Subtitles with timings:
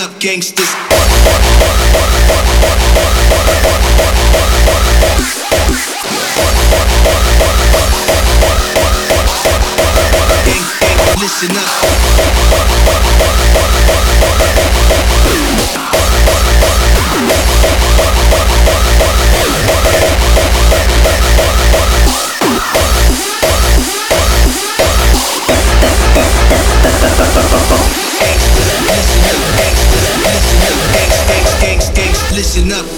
[0.00, 0.74] up, gangsters.
[10.44, 10.64] Gang,
[11.20, 12.80] listen up.
[32.52, 32.90] Listen up.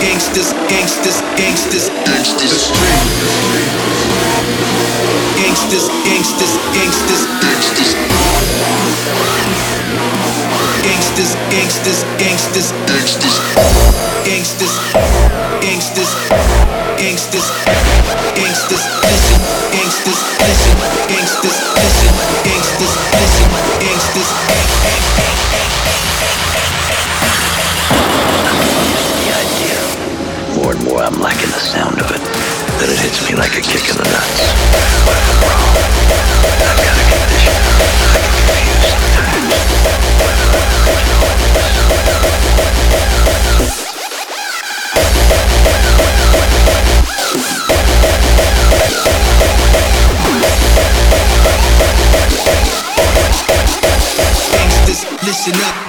[0.00, 1.90] Gangsters, gangsters, gangsters,
[5.36, 7.94] gangsters, gangsters, gangsters, gangsters.
[10.82, 13.36] Gangsters, gangsters, gangsters, gangsters.
[13.36, 13.40] Gangsters,
[14.24, 14.95] gangsters,
[33.30, 34.40] me like a kick in the nuts.
[36.62, 37.54] I've got a condition.
[38.06, 38.96] I get confused
[55.26, 55.85] listen up.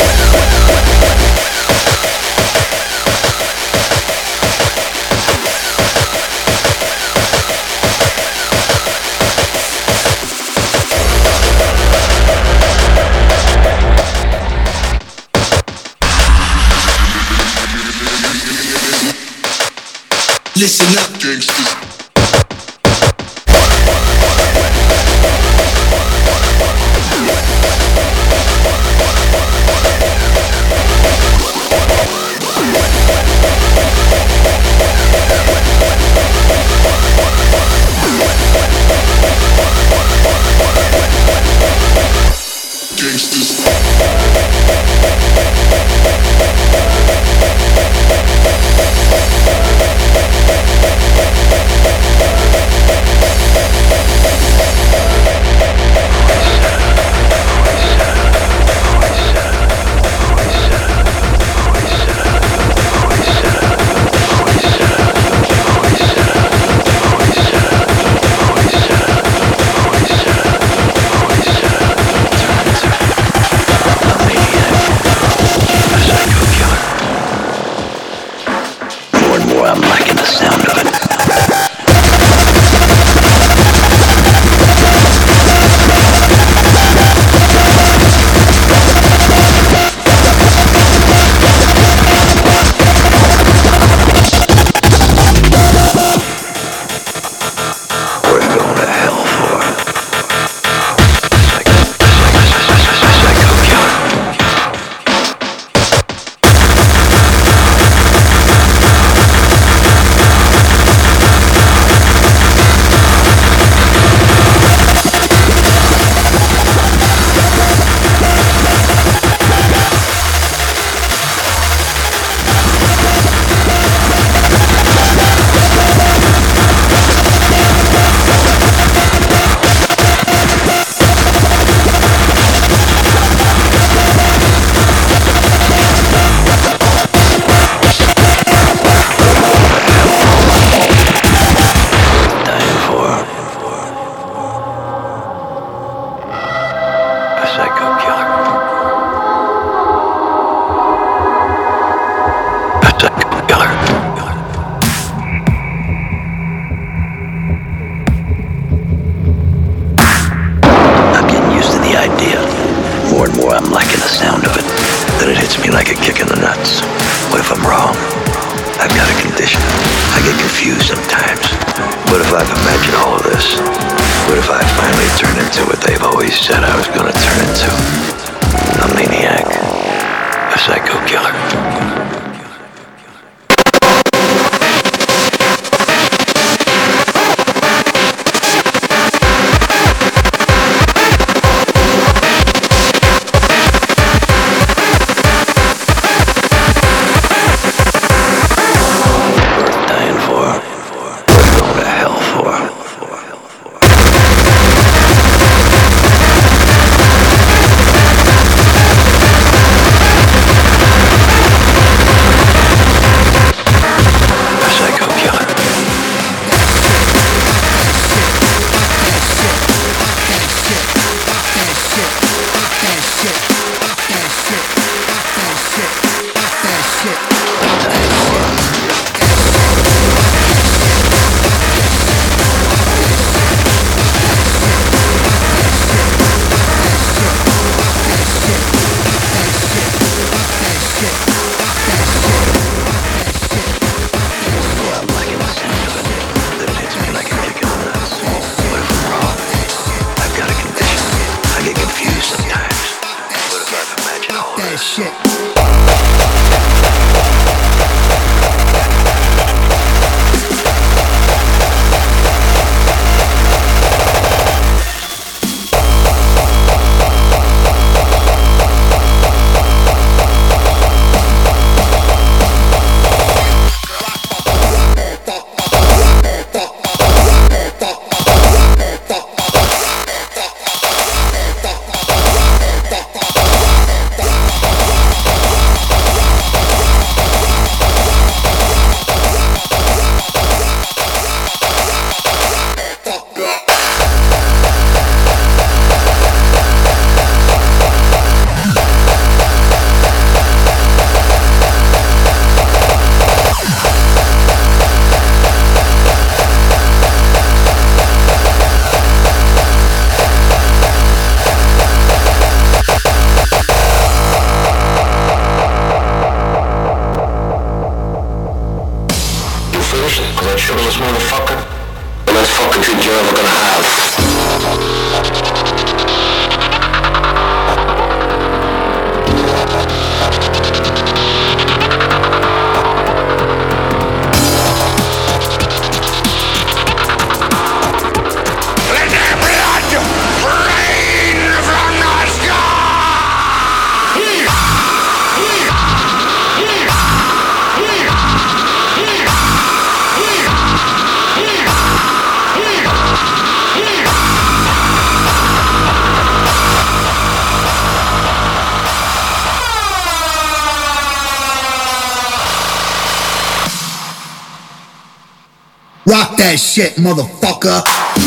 [366.57, 368.26] Shit, motherfucker.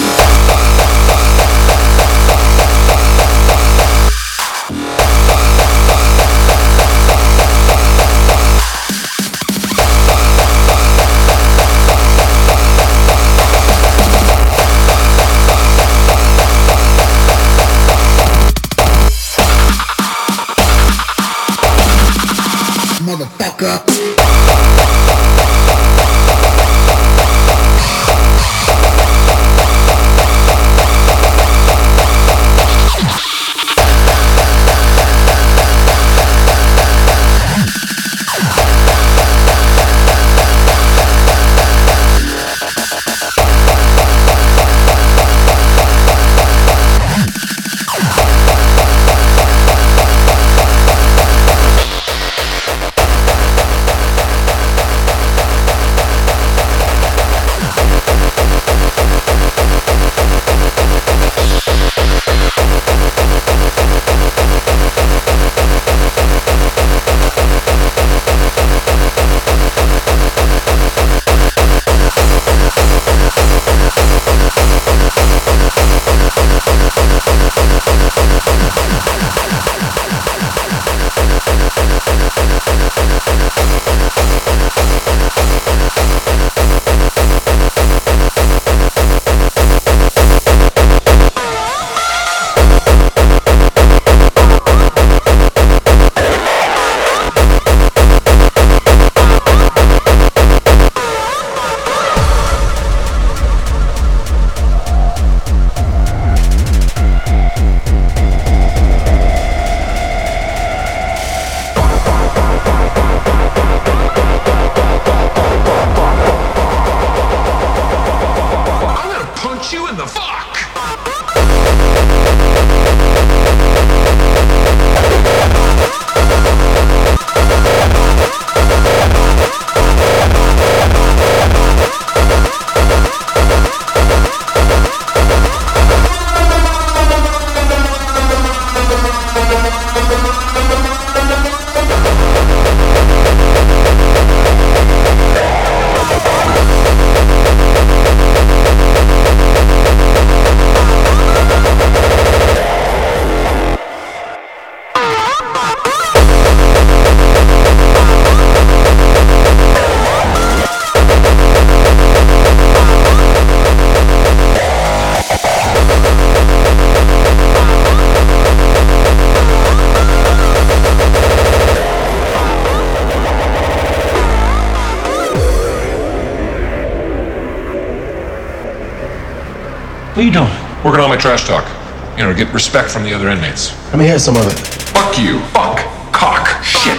[181.21, 181.69] Trash talk.
[182.17, 183.77] You know, get respect from the other inmates.
[183.93, 184.57] Let me hear some of it.
[184.97, 185.41] Fuck you.
[185.53, 185.79] Fuck.
[186.13, 186.49] Cock.
[186.65, 186.97] Shit.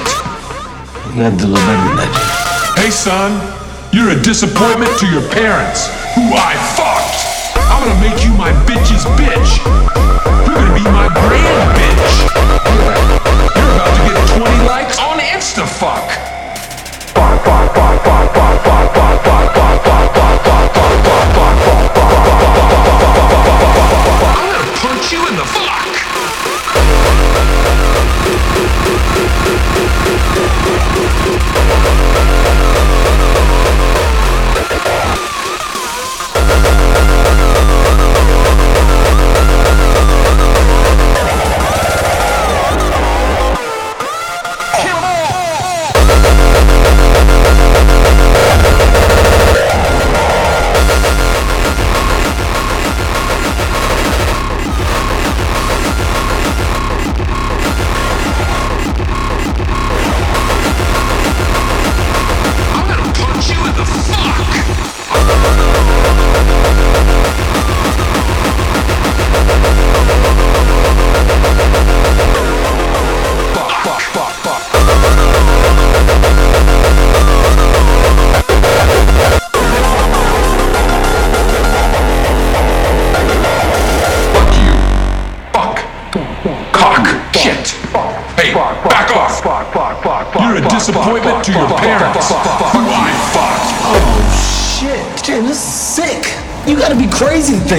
[1.10, 2.30] You gotta deliver every legend.
[2.78, 3.34] Hey son,
[3.92, 7.58] you're a disappointment to your parents, who I fucked.
[7.58, 8.54] I'm gonna make you my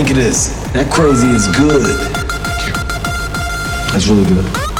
[0.04, 0.48] think of this.
[0.72, 1.96] That crazy is good.
[3.92, 4.71] That's really good.